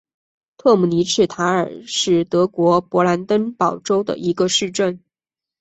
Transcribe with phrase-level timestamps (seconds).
[0.57, 4.99] 特姆尼茨塔尔是德国勃兰登堡州的一个市镇。